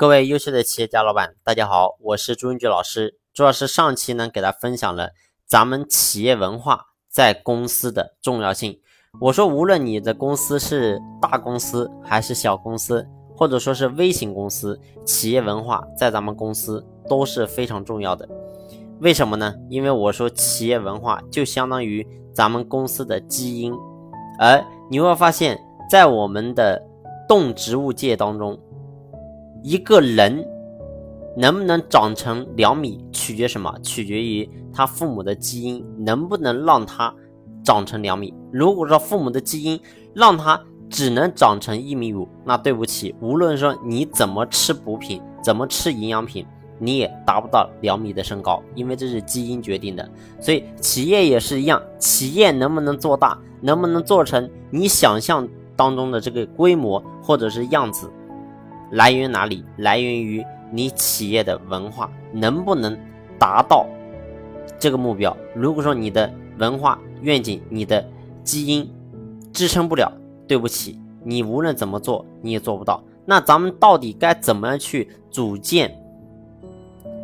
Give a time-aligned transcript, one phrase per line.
[0.00, 3.18] 各位优秀的企业家老板，大家好，我是朱云举老师。
[3.34, 5.10] 朱老师上期呢，给大家分享了
[5.44, 8.80] 咱们企业文化在公司的重要性。
[9.20, 18.26] 我说，无论你的公司是大公司还是小公司，或者说是微型公司，企业文化在咱们公司都是非常重要的。
[19.00, 19.54] 为什么呢？
[19.68, 23.74] 因为我说，企业文化就相当于咱们公司的基因，
[24.38, 25.60] 而你会发现
[25.90, 26.82] 在我们的
[27.28, 28.58] 动植物界当中。
[29.62, 30.44] 一个人
[31.36, 33.72] 能不能长成两米，取决什么？
[33.82, 37.14] 取决于他父母的基因能不能让他
[37.62, 38.34] 长成两米。
[38.52, 39.78] 如果说父母的基因
[40.14, 46.44] 让他只能长成一米五，那对不起，无论说你怎么吃补品，怎么吃营养品，
[46.78, 50.08] 你也达不到两米的身高，因为这是基因决定的。
[50.40, 55.46] 所以企业也是一样，企业能不能做大，能不能做成你想象
[55.76, 58.10] 当中的这个规模或者是样子？
[58.90, 59.64] 来源于哪里？
[59.76, 62.98] 来源于你企业的文化能不能
[63.38, 63.86] 达到
[64.78, 65.36] 这个目标？
[65.54, 68.04] 如果说你的文化愿景、你的
[68.42, 68.88] 基因
[69.52, 70.12] 支撑不了，
[70.46, 73.02] 对不起，你无论怎么做你也做不到。
[73.24, 75.94] 那咱们到底该怎么样去组建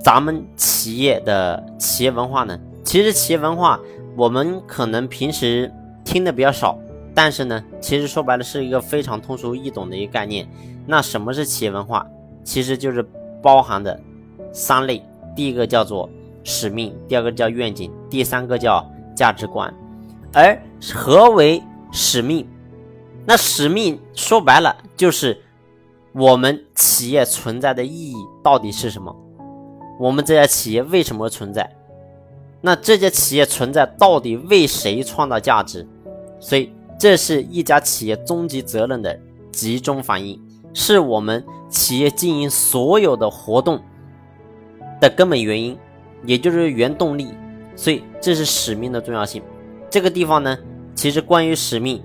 [0.00, 2.58] 咱们企业的企业文化呢？
[2.84, 3.80] 其实企业文化
[4.16, 5.72] 我们可能平时
[6.04, 6.78] 听的比较少。
[7.12, 10.46] 但是呢，其实说白了是一个非常通俗易懂的一个概念。
[10.86, 12.06] 那什么是企业文化？
[12.44, 13.04] 其实就是
[13.42, 14.00] 包含的
[14.52, 16.08] 三类：第一个叫做
[16.44, 19.72] 使命，第二个叫愿景，第三个叫价值观。
[20.32, 20.56] 而
[20.94, 22.46] 何为使命？
[23.26, 25.36] 那使命说白了就是
[26.12, 29.14] 我们企业存在的意义到底是什么？
[29.98, 31.68] 我们这家企业为什么存在？
[32.60, 35.86] 那这家企业存在到底为谁创造价值？
[36.40, 36.72] 所以。
[36.98, 39.20] 这是一家企业终极责任的
[39.52, 40.40] 集中反映，
[40.78, 43.80] 是我们企业经营所有的活动
[45.00, 45.76] 的根本原因，
[46.26, 47.28] 也就是原动力。
[47.74, 49.42] 所以，这是使命的重要性。
[49.88, 50.58] 这个地方呢，
[50.94, 52.02] 其实关于使命，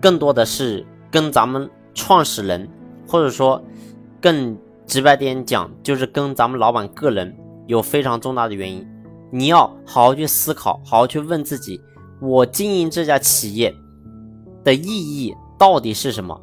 [0.00, 2.68] 更多的是跟咱们创始人，
[3.08, 3.60] 或者说
[4.20, 4.56] 更
[4.86, 7.36] 直白点讲，就是跟咱们老板个人
[7.66, 8.86] 有非常重大的原因。
[9.32, 11.80] 你要好好去思考，好好去问自己。
[12.20, 13.74] 我经营这家企业
[14.62, 16.40] 的意义到底是什么？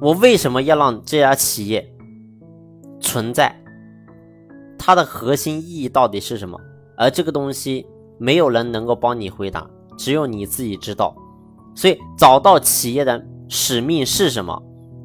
[0.00, 1.92] 我为什么要让这家企业
[3.00, 3.54] 存在？
[4.78, 6.58] 它的核心意义到底是什么？
[6.96, 7.86] 而这个东西
[8.18, 11.14] 没有人能够帮你回答，只有你自己知道。
[11.74, 14.62] 所以找到企业的使命是什么？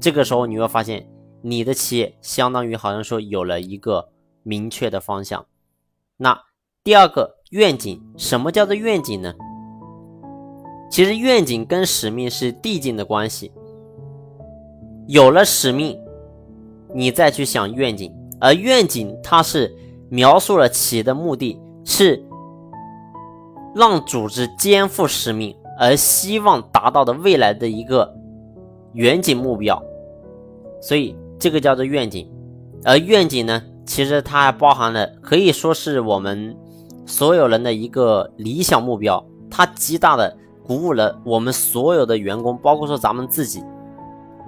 [0.00, 1.08] 这个时候你会发现，
[1.42, 4.08] 你的企业相当于好像说有了一个
[4.42, 5.46] 明确的方向。
[6.16, 6.42] 那
[6.84, 7.38] 第二个。
[7.52, 9.32] 愿景，什么叫做愿景呢？
[10.90, 13.50] 其实愿景跟使命是递进的关系。
[15.08, 15.98] 有了使命，
[16.94, 19.74] 你再去想愿景，而愿景它是
[20.10, 22.22] 描述了企业的目的，是
[23.74, 28.14] 让组织肩负使命而希望达到的未来的一个
[28.92, 29.82] 远景目标。
[30.80, 32.30] 所以这个叫做愿景。
[32.84, 36.56] 而愿景呢，其实它还包含了可以说是我们。
[37.06, 43.64] 所有人的一个理想目标，它极大的鼓舞了我们所有的员工，包括说咱们自己，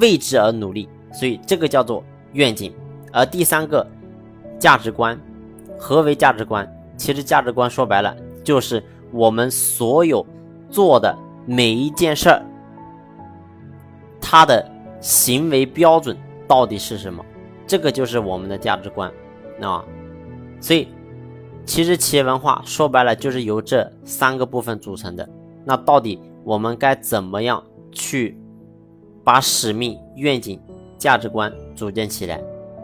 [0.00, 0.88] 为之而努力。
[1.12, 2.72] 所以这个叫做愿景。
[3.12, 3.86] 而第三个
[4.58, 5.18] 价值观，
[5.78, 6.68] 何为价值观？
[6.96, 10.26] 其实价值观说白了，就是我们所有
[10.70, 11.16] 做的
[11.46, 12.42] 每一件事儿，
[14.20, 14.68] 它的
[15.00, 16.16] 行为标准
[16.46, 17.24] 到底是什么？
[17.66, 19.12] 这个就是我们的价值观
[19.60, 19.84] 啊。
[20.60, 20.88] 所以。
[21.66, 25.26] 其实企业文化说白了就是由这三个部分组成的。
[25.64, 28.38] 那到底我们该怎么样去
[29.24, 30.60] 把使命、愿景、
[30.98, 32.40] 价值观组建起来？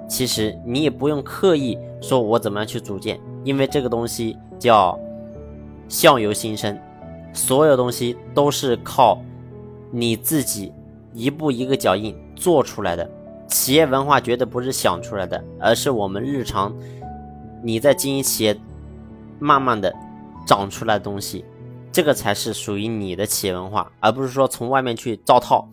[0.08, 4.98] 其实你也不用刻意说我怎么样去组建，因为这个东西叫
[5.88, 6.76] 相由心生，
[7.32, 9.20] 所有东西都是靠
[9.92, 10.72] 你自己
[11.12, 13.08] 一步一个脚印做出来的。
[13.46, 16.74] 企业文化绝对不是想出来的，而是我们日常
[17.62, 18.58] 你在经营企业。
[19.42, 19.90] 慢慢的
[20.46, 21.46] 长出来的东西，
[21.90, 25.66] 这个才是属于你的企业文化，而不是说从外面去造套。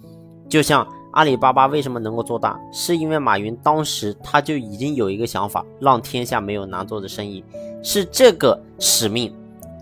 [0.49, 7.44] 就像阿里巴巴为什么能够做大，是因为马云当时他就已经有一个想法，让天下没有难做的生意，
[7.83, 9.35] 是这个使命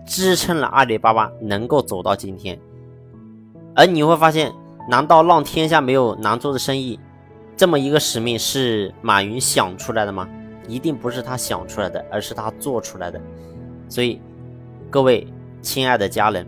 [0.06, 2.60] 支撑了阿里巴巴能够走到今天。
[3.76, 4.54] 而你会发现，
[4.90, 7.00] 难道让天下没有难做的生意
[7.58, 10.28] 这么一个使命是马云想出来的吗？
[10.68, 13.22] 一定不是他想出来的，而是他做出来的。
[13.88, 14.20] 所以，
[14.90, 15.28] 各位
[15.62, 16.48] 亲爱的家人，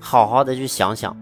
[0.00, 1.14] 好好的去想想，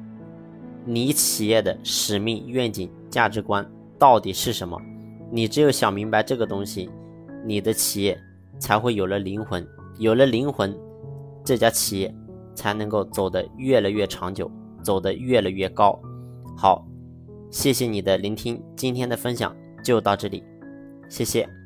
[0.84, 3.68] 你企业的使命、愿景、价值观
[3.98, 4.80] 到底是什么。
[5.30, 6.90] 你只有想明白这个东西，
[7.44, 8.18] 你的企业
[8.58, 9.66] 才会有了灵魂。
[9.98, 10.74] 有了灵魂，
[11.44, 12.14] 这家企业
[12.54, 14.50] 才能够走得越来越长久，
[14.82, 16.00] 走得越来越高。
[16.56, 16.86] 好，
[17.50, 19.54] 谢谢你的聆听，今天的分享
[19.84, 20.42] 就到这里，
[21.08, 21.59] 谢谢。